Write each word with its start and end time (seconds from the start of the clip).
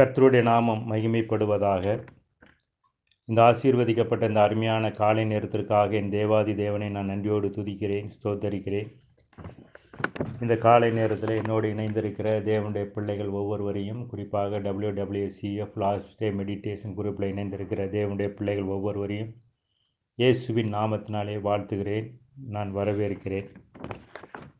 கர்த்தருடைய 0.00 0.42
நாமம் 0.42 0.92
மகிமைப்படுவதாக. 0.92 2.06
இந்த 3.24 3.42
ஆசீர்வதிக்கப்பட்ட 3.42 4.28
இந்த 4.28 4.42
அருமையான 4.42 4.90
காலை 4.90 5.24
நேரத்திற்காக 5.24 5.94
என் 5.96 6.10
தேவாதி 6.10 6.54
தேவனை 6.54 6.88
நான் 6.88 7.04
நன்றியோடு 7.04 7.48
துதிக்கிறேன் 7.48 8.10
ஸ்தோத்தரிக்கிறேன். 8.16 8.88
இந்த 10.40 10.56
காலை 10.56 10.90
நேரத்தில் 10.90 11.36
என்னோடு 11.36 11.74
இணைந்திருக்கிற 11.74 12.26
தேவனுடைய 12.50 12.84
பிள்ளைகள் 12.84 13.28
ஒவ்வொருவரையும் 13.28 14.06
குறிப்பாக 14.06 14.58
டபிள்யூடபிள்யூசிஎஃப் 14.58 15.78
லாஸ்ட் 15.78 16.18
டே 16.18 16.30
மெடிடேஷன் 16.30 16.96
குரூப்பில் 16.98 17.30
இணைந்திருக்கிற 17.32 17.88
தேவனுடைய 17.96 18.28
பிள்ளைகள் 18.28 18.64
ஒவ்வொருவரையும் 18.64 19.34
இயேசுவின் 20.14 20.74
நாமத்தினாலே 20.74 21.40
வாழ்த்துகிறேன் 21.48 22.10
நான் 22.48 22.74
வரவேற்கிறேன். 22.74 23.48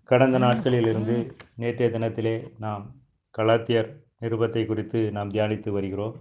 கடந்த 0.04 0.38
நாட்களிலிருந்து 0.38 1.30
நேற்றைய 1.56 1.98
தினத்திலே 1.98 2.50
நாம் 2.58 2.94
கலாத்தியர் 3.38 4.04
நிருபத்தை 4.22 4.66
குறித்து 4.66 5.00
நாம் 5.12 5.30
தியானித்து 5.30 5.70
வருகிறோம். 5.70 6.16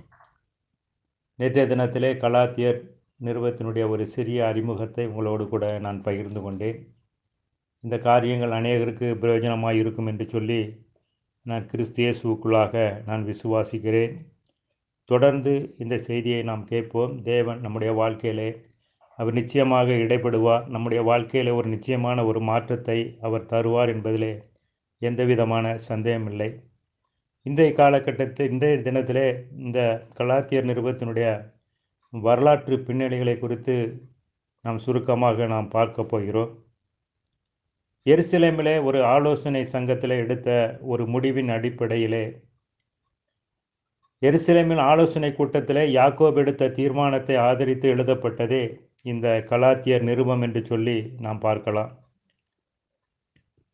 நேற்றைய 1.39 1.65
தினத்திலே 1.71 2.11
கலாத்தியர் 2.23 2.79
நிறுவத்தினுடைய 3.23 3.89
ஒரு 3.89 4.03
சிறிய 4.07 4.39
அறிமுகத்தை 4.47 5.07
உங்களோடு 5.07 5.43
கூட 5.47 5.65
நான் 5.79 6.01
பகிர்ந்து 6.01 6.41
கொண்டேன். 6.41 6.79
இந்த 7.83 7.97
காரியங்கள் 7.97 8.51
அநேகருக்கு 8.51 9.07
பிரயோஜனமாக 9.21 9.79
இருக்கும் 9.81 10.05
என்று 10.05 10.29
சொல்லி 10.29 10.59
நான் 11.41 11.65
கிறிஸ்தியேசுக்குள்ளாக 11.71 13.03
நான் 13.05 13.23
விசுவாசிக்கிறேன். 13.25 14.13
தொடர்ந்து 15.09 15.75
இந்த 15.77 15.95
செய்தியை 15.97 16.43
நாம் 16.43 16.63
கேட்போம். 16.65 17.21
தேவன் 17.23 17.59
நம்முடைய 17.59 17.93
வாழ்க்கையிலே 17.93 18.49
அவர் 19.19 19.33
நிச்சயமாக 19.33 19.87
இடைப்படுவார். 20.03 20.63
நம்முடைய 20.67 21.01
வாழ்க்கையில் 21.03 21.51
ஒரு 21.51 21.67
நிச்சயமான 21.69 22.25
ஒரு 22.25 22.39
மாற்றத்தை 22.41 22.99
அவர் 23.21 23.49
தருவார் 23.51 23.91
என்பதிலே 23.95 24.33
எந்த 25.01 25.23
விதமான 25.23 25.77
சந்தேகமில்லை. 25.89 26.49
இன்றைய 27.45 27.71
காலகட்டத்தில் 27.73 28.49
இன்றைய 28.51 28.75
தினத்திலே 28.77 29.25
இந்த 29.57 29.79
கலாத்தியர் 30.19 30.67
நிறுவத்தினுடைய 30.69 31.27
வரலாற்று 32.09 32.75
பின்னணிகளை 32.77 33.35
குறித்து 33.39 33.75
நாம் 34.61 34.77
சுருக்கமாக 34.77 35.45
நாம் 35.45 35.67
பார்க்க 35.67 36.03
போகிறோம். 36.03 36.51
எருசலேமிலே 38.05 38.75
ஒரு 38.83 38.99
ஆலோசனை 39.03 39.63
சங்கத்தில் 39.65 40.15
எடுத்த 40.23 40.79
ஒரு 40.81 41.05
முடிவின் 41.07 41.53
அடிப்படையிலே 41.57 42.25
எருசலேமின் 44.21 44.83
ஆலோசனை 44.89 45.33
கூட்டத்திலே 45.33 45.85
யாக்கோப் 45.93 46.35
எடுத்த 46.35 46.73
தீர்மானத்தை 46.81 47.35
ஆதரித்து 47.47 47.95
எழுதப்பட்டதே 47.95 48.63
இந்த 49.01 49.43
கலாத்தியர் 49.49 50.09
நிருபம் 50.11 50.41
என்று 50.41 50.63
சொல்லி 50.65 50.99
நாம் 51.19 51.39
பார்க்கலாம். 51.39 51.91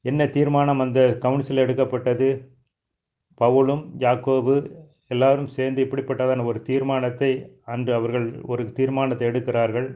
என்ன 0.05 0.27
தீர்மானம் 0.27 0.79
அந்த 0.79 1.01
கவுன்சில் 1.17 1.57
எடுக்கப்பட்டது? 1.57 2.59
பவுலும் 3.41 3.83
யாக்கோபு 4.05 4.55
எல்லாரும் 5.13 5.51
சேர்ந்து 5.55 5.79
இப்படிப்பட்டதான 5.85 6.45
ஒரு 6.45 6.59
தீர்மானத்தை 6.61 7.31
அன்று 7.73 7.91
அவர்கள் 7.93 8.27
ஒரு 8.51 8.63
தீர்மானத்தை 8.77 9.25
எடுக்கிறார்கள். 9.27 9.87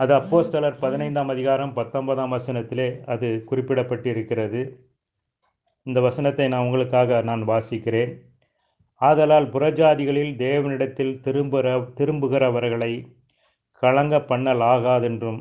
அது 0.00 0.12
அப்போஸ்தலர் 0.20 0.80
பதினைந்தாம் 0.80 1.30
அதிகாரம் 1.34 1.72
பத்தொன்பதாம் 1.72 2.34
வசனத்திலே 2.36 2.88
அது 3.04 3.28
குறிப்பிடப்பட்டிருக்கிறது. 3.50 4.62
இந்த 5.86 5.98
வசனத்தை 6.00 6.46
நான் 6.48 6.66
உங்களுக்காக 6.66 7.20
நான் 7.22 7.42
வாசிக்கிறேன். 7.48 8.12
ஆதலால் 9.00 9.46
புறஜாதிகளில் 9.54 10.32
தேவனிடத்தில் 10.36 11.14
திரும்புகிற 11.20 11.74
திரும்புகிறவர்களை 11.98 12.92
கலங்க 13.82 14.16
பண்ணலாகாதென்றும் 14.30 15.40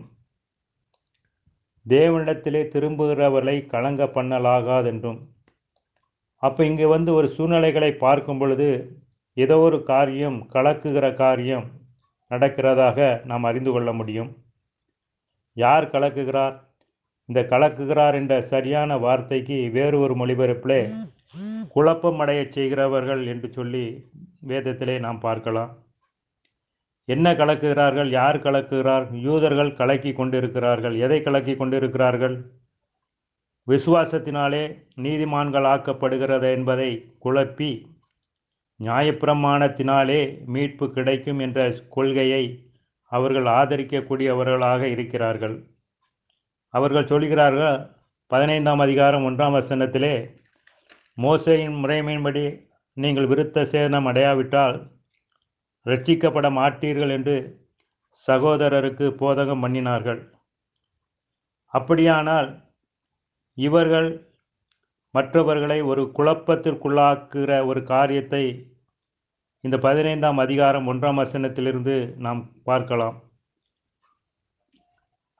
தேவனிடத்திலே 1.86 2.61
திரும்புகிறவர்களை 2.73 3.58
கலங்க 3.73 4.03
பண்ணலாகாதென்றும் 4.16 5.19
அப்போ 6.44 6.61
இங்கே 6.66 6.86
வந்து 6.86 7.11
ஒரு 7.14 7.28
சூழ்நிலைகளை 7.28 7.91
பார்க்கும் 8.05 8.38
பொழுது 8.38 8.67
ஏதோ 9.38 9.55
ஒரு 9.59 9.78
காரியம் 9.83 10.38
கலக்குகிற 10.53 11.05
காரியம் 11.14 11.66
நடக்கிறதாக 12.31 12.97
நாம் 13.25 13.44
அறிந்து 13.44 13.72
கொள்ள 13.72 13.89
முடியும். 13.94 14.30
யார் 15.58 15.86
கலக்குகிறார்? 15.86 16.55
இந்த 17.30 17.42
கலக்குகிறார் 17.52 18.15
என்ற 18.20 18.33
சரியான 18.42 18.98
வார்த்தைக்கு 18.98 19.58
வேறு 19.71 19.99
ஒரு 19.99 20.14
மொழிபெயர்ப்பிலே 20.15 20.82
குழப்பம் 21.73 22.20
அடைய 22.20 22.42
செய்கிறவர்கள் 22.49 23.23
என்று 23.26 23.48
சொல்லி 23.52 23.86
வேதத்திலே 24.48 24.95
நாம் 24.99 25.20
பார்க்கலாம். 25.20 25.71
என்ன 27.05 27.33
கலக்குகிறார்கள்? 27.33 28.09
யார் 28.09 28.38
கலக்குகிறார்? 28.38 29.05
யூதர்கள் 29.27 29.76
கலக்கி 29.76 30.11
கொண்டிருக்கிறார்கள். 30.11 30.95
எதை 30.98 31.20
கலக்கி 31.21 31.55
கொண்டிருக்கிறார்கள்? 31.55 32.36
விசுவாசத்தினாலே 33.67 34.64
நீதிமான்கள் 35.03 35.67
ஆக்கப்படுகிறது 35.73 36.49
என்பதை 36.58 36.89
குழப்பி 37.23 37.70
நியாயப்பிரமாணத்தினாலே 38.80 40.21
மீட்பு 40.53 40.86
கிடைக்கும் 40.95 41.39
என்ற 41.45 41.59
கொள்கையை 41.95 42.43
அவர்கள் 43.11 43.48
ஆதரிக்கக்கூடியவர்களாக 43.59 44.81
இருக்கிறார்கள். 44.95 45.55
அவர்கள் 46.73 47.09
சொல்கிறார்கள் 47.11 47.77
பதினைந்தாம் 48.31 48.81
அதிகாரம் 48.86 49.26
ஒன்றாம் 49.30 49.55
வசனத்திலே 49.58 50.15
மோசையின் 51.23 51.77
முறைமையின்படி 51.82 52.45
நீங்கள் 52.97 53.30
விருத்த 53.32 53.64
சேதனம் 53.71 54.08
அடையாவிட்டால் 54.11 54.77
ரட்சிக்கப்பட 55.86 56.47
மாட்டீர்கள் 56.59 57.14
என்று 57.17 57.36
சகோதரருக்கு 58.27 59.08
போதகம் 59.21 59.64
பண்ணினார்கள். 59.64 60.21
அப்படியானால் 61.73 62.49
இவர்கள் 63.58 64.08
மற்றவர்களை 65.14 65.77
ஒரு 65.92 66.02
குழப்பத்திற்குள்ளாக்குகிற 66.17 67.52
ஒரு 67.66 67.82
காரியத்தை 67.83 68.42
இந்த 69.64 69.77
பதினைந்தாம் 69.86 70.38
அதிகாரம் 70.38 70.88
ஒன்றாம் 70.92 71.20
வசனத்திலிருந்து 71.21 71.95
நாம் 72.26 72.42
பார்க்கலாம். 72.64 73.15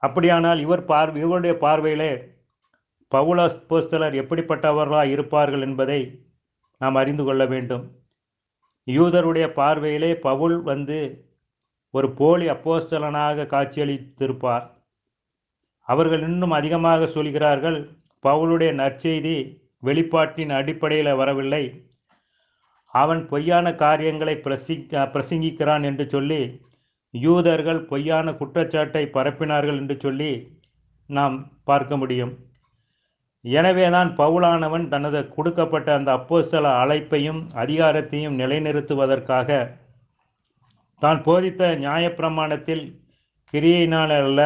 அப்படியானால் 0.02 0.60
இவர் 0.64 0.84
பார் 0.84 1.12
இவருடைய 1.24 1.54
பார்வையிலே 1.64 2.10
பவுல 3.12 3.40
போஸ்தலர் 3.70 4.16
எப்படிப்பட்டவர்களாக 4.22 5.12
இருப்பார்கள் 5.14 5.64
என்பதை 5.66 6.00
நாம் 6.80 6.98
அறிந்து 7.02 7.24
கொள்ள 7.24 7.42
வேண்டும். 7.46 7.84
யூதருடைய 8.86 9.46
பார்வையிலே 9.60 10.10
பவுல் 10.28 10.56
வந்து 10.62 10.98
ஒரு 11.94 12.08
போலி 12.20 12.46
அப்போஸ்தலனாக 12.54 13.46
காட்சியளித்திருப்பார். 13.54 14.66
அவர்கள் 15.88 16.22
இன்னும் 16.30 16.56
அதிகமாக 16.58 17.06
சொல்கிறார்கள் 17.06 17.78
பவுலுடைய 18.24 18.70
நற்செய்தி 18.82 19.36
வெளிப்பாட்டின் 19.86 20.52
அடிப்படையில் 20.58 21.18
வரவில்லை. 21.20 21.64
அவன் 22.94 23.22
பொய்யான 23.28 23.66
காரியங்களை 23.84 24.34
பிரசி 24.44 24.74
பிரசங்கிக்கிறான் 25.14 25.84
என்று 25.90 26.04
சொல்லி 26.14 26.40
யூதர்கள் 27.14 27.80
பொய்யான 27.90 28.32
குற்றச்சாட்டை 28.40 29.02
பரப்பினார்கள் 29.16 29.80
என்று 29.82 29.96
சொல்லி 30.04 30.30
நாம் 31.10 31.36
பார்க்க 31.64 31.96
முடியும். 31.96 32.32
எனவேதான் 33.44 34.08
பவுலானவன் 34.20 34.86
தனது 34.88 35.20
கொடுக்கப்பட்ட 35.34 35.88
அந்த 35.98 36.10
அப்போஸ்தல 36.18 36.70
அழைப்பையும் 36.82 37.40
அதிகாரத்தையும் 37.62 38.38
நிலைநிறுத்துவதற்காக 38.42 39.58
தான் 41.02 41.20
போதித்த 41.22 41.68
நியாயப்பிரமாணத்தில் 41.84 42.84
கிரியையினால் 43.52 44.14
அல்ல 44.20 44.42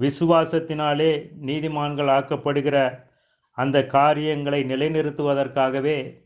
விசுவாசத்தினாலே 0.00 1.30
நீதிமான்கள் 1.46 2.10
ஆக்கப்படுகிற 2.18 3.04
அந்த 3.50 3.86
காரியங்களை 3.86 4.64
நிலைநிறுத்துவதற்காகவே 4.64 6.24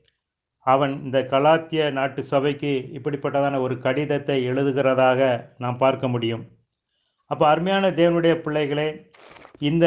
அவன் 0.58 1.02
இந்த 1.04 1.18
கலாத்திய 1.30 1.92
நாட்டு 1.92 2.22
சபைக்கு 2.22 2.72
இப்படிப்பட்டதான 2.92 3.60
ஒரு 3.60 3.78
கடிதத்தை 3.78 4.50
எழுதுகிறதாக 4.50 5.20
நாம் 5.58 5.78
பார்க்க 5.78 6.08
முடியும். 6.08 6.42
அப்போ 7.26 7.48
அருமையான 7.48 7.90
தேவனுடைய 7.90 8.34
பிள்ளைகளே 8.34 8.88
இந்த 9.58 9.86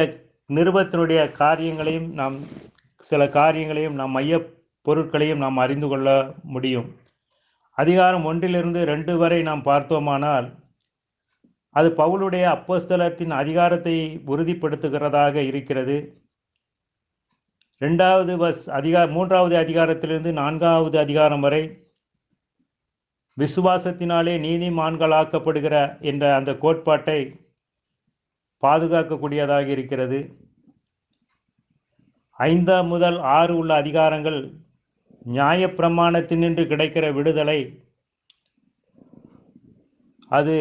நிருபத்தினுடைய 0.49 1.31
காரியங்களையும் 1.31 2.13
நாம் 2.13 2.35
சில 2.97 3.27
காரியங்களையும் 3.27 3.93
நாம் 3.93 4.11
மைய 4.11 4.39
பொருட்களையும் 4.81 5.37
நாம் 5.37 5.57
அறிந்து 5.57 5.87
கொள்ள 5.87 6.33
முடியும். 6.43 6.87
அதிகாரம் 7.77 8.25
ஒன்றிலிருந்து 8.25 8.85
ரெண்டு 8.85 9.17
வரை 9.17 9.41
நாம் 9.41 9.63
பார்த்தோமானால் 9.63 10.47
அது 11.77 11.89
பவுலுடைய 11.99 12.45
அப்போஸ்தலத்தின் 12.55 13.33
அதிகாரத்தை 13.41 13.95
உறுதிப்படுத்துகிறதாக 14.31 15.35
இருக்கிறது. 15.51 15.97
ரெண்டாவது 17.81 18.33
வஸ் 18.43 18.65
அதிகா 18.79 19.01
மூன்றாவது 19.15 19.55
அதிகாரத்திலிருந்து 19.61 20.31
நான்காவது 20.41 20.97
அதிகாரம் 20.99 21.43
வரை 21.45 21.63
விசுவாசத்தினாலே 23.37 24.35
நீதிமான்களாக்கப்படுகிற 24.47 25.75
என்ற 26.09 26.23
அந்த 26.35 26.51
கோட்பாட்டை 26.63 27.19
பாதுகாக்கக்கூடியதாக 28.63 29.67
இருக்கிறது. 29.75 30.19
ஐந்தாம் 32.39 32.87
முதல் 32.87 33.17
ஆறு 33.37 33.53
உள்ள 33.57 33.71
அதிகாரங்கள் 33.81 34.39
நியாயப்பிரமாணத்தினின்று 35.33 36.63
கிடைக்கிற 36.71 37.05
விடுதலை. 37.13 37.59
அது 40.29 40.55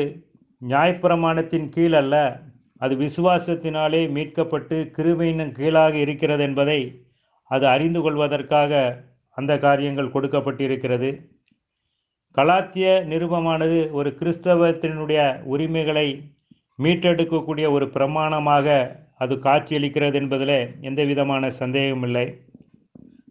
நியாயப்பிரமாணத்தின் 0.62 1.69
கீழ் 1.69 1.94
அல்ல 1.94 2.43
அது 2.79 2.94
விசுவாசத்தினாலே 2.97 4.03
மீட்கப்பட்டு 4.17 4.76
கிருபையின் 4.97 5.53
கீழாக 5.53 5.94
இருக்கிறது 5.97 6.43
என்பதை 6.43 6.81
அது 7.50 7.64
அறிந்து 7.67 8.00
கொள்வதற்காக 8.03 8.73
அந்த 9.38 9.53
காரியங்கள் 9.59 10.14
கொடுக்கப்பட்டிருக்கிறது. 10.14 11.11
கலாத்திய 12.35 12.87
நிருபமானது 13.12 13.79
ஒரு 13.91 14.17
கிறிஸ்தவத்தினுடைய 14.19 15.20
உரிமைகளை 15.44 16.06
மீட்டெடுக்கக்கூடிய 16.82 17.70
ஒரு 17.70 17.87
பிரமாணமாக 17.87 18.67
அது 19.19 19.35
காட்சியளிக்கிறது 19.35 20.15
என்பதில் 20.15 20.58
எந்த 20.81 21.05
விதமான 21.05 21.50
சந்தேகமும் 21.50 22.03
இல்லை. 22.03 22.26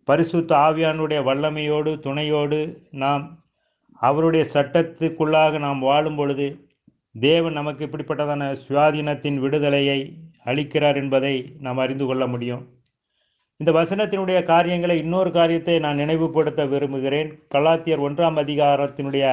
பரிசுத்த 0.03 0.55
ஆவியானுடைய 0.55 1.19
வல்லமையோடு 1.29 1.99
துணையோடு 1.99 2.59
நாம் 2.91 3.23
அவருடைய 3.93 4.45
சட்டத்துக்குள்ளாக 4.53 5.59
நாம் 5.59 5.79
வாழும் 5.79 6.15
பொழுது 6.15 6.47
தேவன் 7.15 7.53
நமக்கு 7.53 7.81
இப்படிப்பட்டதான 7.85 8.43
சுயாதீனத்தின் 8.67 9.39
விடுதலையை 9.39 9.97
அளிக்கிறார் 10.45 10.95
என்பதை 10.95 11.33
நாம் 11.59 11.77
அறிந்து 11.77 12.05
கொள்ள 12.05 12.27
முடியும். 12.27 12.61
இந்த 13.57 13.71
வசனத்தினுடைய 13.71 14.43
காரியங்களை 14.43 14.95
இன்னொரு 14.97 15.31
காரியத்தை 15.31 15.75
நான் 15.79 15.95
நினைவுபடுத்த 15.95 16.61
விரும்புகிறேன். 16.65 17.29
கலாத்தியர் 17.53 18.05
ஒன்றாம் 18.07 18.39
அதிகாரத்தினுடைய 18.43 19.25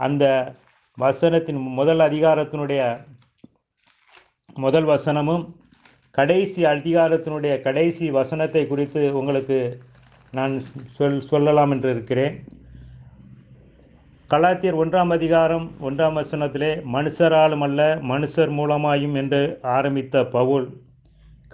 அந்த 0.00 0.54
வசனத்தின் 0.98 1.60
முதல் 1.80 1.98
அதிகாரத்தினுடைய 1.98 2.82
முதல் 4.54 4.84
வசனமும் 4.84 5.44
கடைசி 6.10 6.64
அதிகாரத்தினுடைய 6.64 7.60
கடைசி 7.60 8.10
வசனத்தை 8.10 8.66
குறித்து 8.66 9.00
உங்களுக்கு 9.14 9.58
நான் 10.32 10.54
சொல் 10.96 11.20
சொல்லலாம் 11.20 11.70
என்று 11.70 11.90
இருக்கிறேன். 11.90 12.36
கலாத்தியர் 14.32 14.78
ஒன்றாம் 14.82 15.10
அதிகாரம் 15.16 15.64
ஒன்றாம் 15.86 16.14
வசனத்திலே 16.18 16.70
மனுஷராலும் 16.94 17.64
அல்ல 17.66 17.80
மனுஷர் 18.10 18.52
மூலமாயும் 18.58 19.16
என்று 19.20 19.40
ஆரம்பித்த 19.74 20.22
பவுல். 20.26 20.66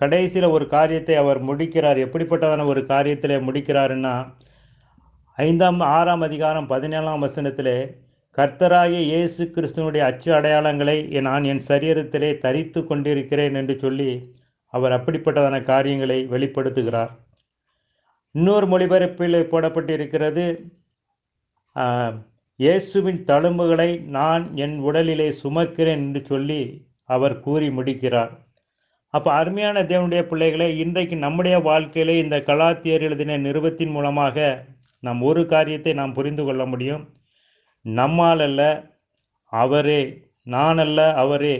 கடைசியில் 0.01 0.47
ஒரு 0.57 0.67
காரியத்தை 0.75 1.17
அவர் 1.23 1.41
முடிக்கிறார். 1.49 1.99
எப்படிப்பட்டதான 2.05 2.67
ஒரு 2.73 2.83
காரியத்தில் 2.93 3.45
முடிக்கிறாருன்னா 3.47 4.15
ஐந்தாம் 5.39 5.83
ஆறாம் 5.97 6.25
அதிகாரம் 6.29 6.71
பதினேழாம் 6.75 7.25
வசனத்திலே 7.27 7.77
கர்த்தராகிய 8.39 9.03
இயேசு 9.11 9.43
கிறிஸ்துவனுடைய 9.57 10.05
அச்சு 10.11 10.31
அடையாளங்களை 10.39 10.97
நான் 11.29 11.51
என் 11.53 11.67
சரீரத்திலே 11.69 12.33
தரித்து 12.47 12.83
கொண்டிருக்கிறேன் 12.87 13.61
என்று 13.63 13.77
சொல்லி 13.85 14.11
அவர் 14.75 14.97
அப்படிப்பட்டதான 14.99 15.63
காரியங்களை 15.73 16.21
வெளிப்படுத்துகிறார். 16.35 17.15
இன்னொரு 18.35 18.67
மொழிபெயர்ப்பில் 18.67 19.41
போடப்பட்டிருக்கிறது 19.55 20.47
இயேசுவின் 22.61 23.21
தழும்புகளை 23.25 23.91
நான் 24.17 24.57
என் 24.57 24.75
உடலிலே 24.79 25.29
சுமக்கிறேன் 25.43 26.03
என்று 26.07 26.21
சொல்லி 26.25 26.59
அவர் 27.05 27.35
கூறி 27.41 27.69
முடிக்கிறார். 27.71 28.33
அப்போ 29.15 29.31
அருமையான 29.33 29.83
தேவனுடைய 29.83 30.23
பிள்ளைகளை 30.23 30.67
இன்றைக்கு 30.79 31.17
நம்முடைய 31.17 31.59
வாழ்க்கையிலே 31.59 32.15
இந்த 32.19 32.37
கலாத்தியர் 32.49 33.05
எழுதின 33.07 33.37
நிறுவத்தின் 33.37 33.91
மூலமாக 33.91 34.67
நாம் 35.03 35.21
ஒரு 35.23 35.47
காரியத்தை 35.47 35.93
நாம் 35.93 36.13
புரிந்து 36.13 36.45
கொள்ள 36.45 36.67
முடியும். 36.67 37.05
நம்மால் 37.85 38.43
அல்ல 38.49 38.61
அவரே 39.53 40.03
நான் 40.43 40.79
அல்ல 40.79 40.99
அவரே. 41.15 41.57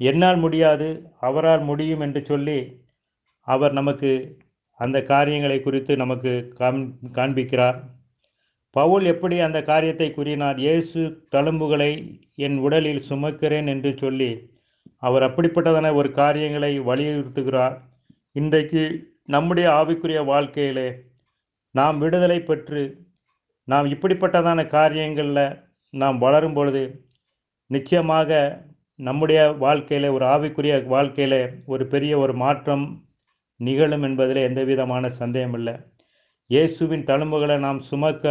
என்னால் 0.00 0.36
முடியாது 0.36 0.88
அவரால் 1.20 1.64
முடியும் 1.70 2.00
என்று 2.00 2.22
சொல்லி 2.24 2.58
அவர் 3.48 3.72
நமக்கு 3.72 4.12
அந்த 4.80 5.02
காரியங்களை 5.02 5.58
குறித்து 5.60 5.96
நமக்கு 5.96 6.34
காண் 6.60 6.82
காண்பிக்கிறார். 7.12 7.80
பவுல் 8.76 9.04
எப்படி 9.04 9.36
அந்த 9.40 9.58
காரியத்தை 9.62 10.08
கூறினார்? 10.10 10.58
இயேசு 10.58 11.00
தழும்புகளை 11.34 11.92
என் 12.46 12.58
உடலில் 12.58 13.06
சுமக்கிறேன் 13.10 13.66
என்று 13.66 13.90
சொல்லி 13.98 14.30
அவர் 14.98 15.24
அப்படிப்பட்டதான 15.28 15.92
ஒரு 15.94 16.08
காரியங்களை 16.12 16.72
வலியுறுத்துகிறார். 16.80 17.76
இன்றைக்கு 18.32 18.82
நம்முடைய 19.26 19.66
ஆவிக்குரிய 19.70 20.20
வாழ்க்கையிலே 20.24 20.88
நாம் 21.74 21.96
விடுதலை 21.98 22.38
பெற்று 22.40 22.82
நாம் 23.68 23.86
இப்படிப்பட்டதான 23.86 24.60
காரியங்களில் 24.68 25.44
நாம் 25.94 26.16
வளரும் 26.18 26.54
பொழுது 26.54 26.82
நிச்சயமாக 27.70 28.30
நம்முடைய 28.98 29.40
வாழ்க்கையில் 29.56 30.08
ஒரு 30.10 30.24
ஆவிக்குரிய 30.24 30.74
வாழ்க்கையில் 30.86 31.40
ஒரு 31.66 31.84
பெரிய 31.86 32.12
ஒரு 32.18 32.32
மாற்றம் 32.34 32.84
நிகழும் 33.60 34.02
என்பதில் 34.02 34.46
எந்த 34.48 34.60
விதமான 34.64 35.10
சந்தேகம் 35.10 35.54
இல்லை 35.54 35.74
இயேசுவின் 36.50 37.04
தழும்புகளை 37.04 37.58
நாம் 37.58 37.78
சுமக்க 37.78 38.24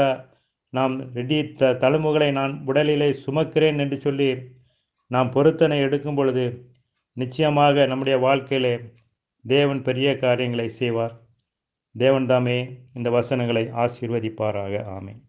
நாம் 0.73 0.95
ரெடி 1.13 1.53
த 1.53 1.69
தழும்புகளை 1.73 2.31
நான் 2.31 2.63
உடலிலே 2.65 3.07
சுமக்கிறேன் 3.25 3.77
என்று 3.77 3.97
சொல்லி 4.01 4.27
நாம் 5.11 5.29
பொருத்தனை 5.31 5.79
எடுக்கும் 5.79 6.15
பொழுது 6.15 6.43
நிச்சயமாக 7.17 7.85
நம்முடைய 7.85 8.17
வாழ்க்கையிலே 8.17 8.73
தேவன் 9.45 9.81
பெரிய 9.81 10.17
காரியங்களை 10.17 10.69
செய்வார். 10.69 11.15
தேவன் 11.95 12.25
தாமே 12.25 12.57
இந்த 12.93 13.09
வசனங்களை 13.09 13.63
ஆசீர்வதிப்பாராக. 13.83 14.83
ஆமேன். 14.97 15.21